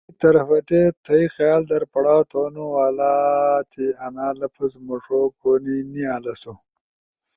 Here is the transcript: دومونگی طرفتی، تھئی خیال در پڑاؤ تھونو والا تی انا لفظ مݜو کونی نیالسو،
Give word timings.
دومونگی 0.03 0.17
طرفتی، 0.21 0.81
تھئی 1.05 1.25
خیال 1.35 1.61
در 1.69 1.83
پڑاؤ 1.93 2.23
تھونو 2.29 2.63
والا 2.75 3.11
تی 3.71 3.85
انا 4.05 4.27
لفظ 4.39 4.71
مݜو 4.87 5.21
کونی 5.39 5.77
نیالسو، 5.91 6.53